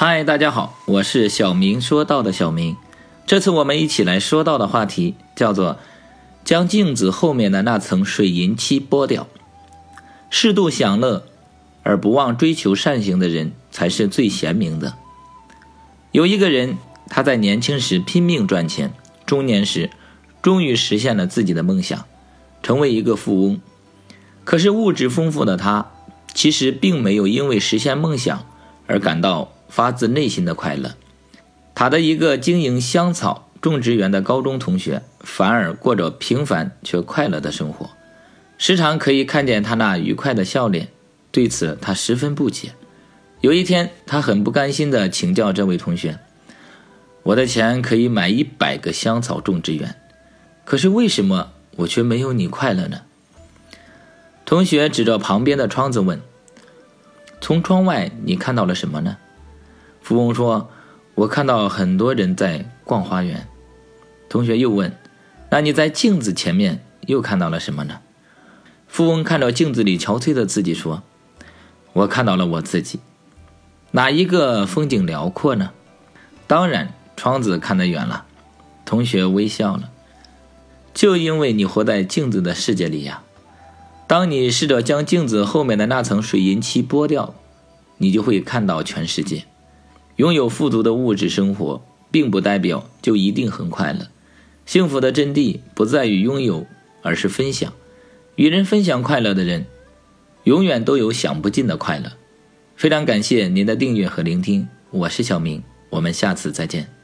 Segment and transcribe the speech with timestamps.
[0.00, 2.76] 嗨，大家好，我是小明说道的小明。
[3.26, 5.80] 这次我们一起来说到的话题叫做
[6.46, 9.26] “将镜子后面的那层水银漆剥掉”。
[10.30, 11.24] 适度享乐
[11.82, 14.94] 而不忘追求善行的人，才是最贤明的。
[16.12, 16.78] 有一个人，
[17.08, 18.92] 他在年轻时拼命赚钱，
[19.26, 19.90] 中年时
[20.40, 22.04] 终于实现了自己的梦想，
[22.62, 23.60] 成为一个富翁。
[24.44, 25.90] 可是物质丰富的他，
[26.32, 28.46] 其实并没有因为实现梦想
[28.86, 29.50] 而感到。
[29.68, 30.94] 发自内心的快乐，
[31.74, 37.90] 他的一个经营香草种植园的高中同学，反而过着平凡却快乐的生活，
[38.56, 40.88] 时常可以看见他那愉快的笑脸。
[41.30, 42.72] 对此，他十分不解。
[43.40, 46.18] 有一天，他很不甘心地请教这位同学
[47.22, 49.94] ：“我的钱可以买一百个香草种植园，
[50.64, 53.02] 可是为什么我却没有你快乐呢？”
[54.44, 56.20] 同学指着旁边的窗子问
[57.40, 59.18] ：“从窗外你看到了什么呢？”
[60.08, 60.70] 富翁说
[61.16, 63.46] ：“我看到很多人在逛花园。”
[64.30, 64.96] 同学又问
[65.52, 67.98] ：“那你在镜子前面又看到了什么呢？”
[68.88, 71.02] 富翁看着镜子里憔悴的自己说
[71.92, 73.00] ：“我看到了我自己，
[73.90, 75.72] 哪一个风景辽阔呢？
[76.46, 78.24] 当然，窗子看得远了。”
[78.86, 79.90] 同学微笑了
[80.94, 83.22] ：“就因为你活在镜子的世界里呀。
[84.06, 87.34] 当你试着将镜子后面的那层水银漆剥掉，
[87.98, 89.44] 你就会看到全世界。”
[90.18, 91.80] 拥有富足的物质生活，
[92.10, 94.08] 并不代表就一定很快乐。
[94.66, 96.66] 幸福的真谛不在于拥有，
[97.02, 97.72] 而是分享。
[98.34, 99.66] 与人分享快乐的人，
[100.42, 102.12] 永远都有享不尽的快乐。
[102.74, 106.97] 非常感谢您的订阅和聆听，我是小明，我们下次再见。